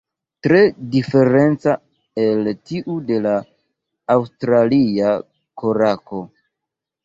[0.45, 0.61] Tre
[0.95, 1.75] diferenca
[2.23, 3.35] el tiu de la
[4.17, 5.15] Aŭstralia
[5.65, 6.27] korako.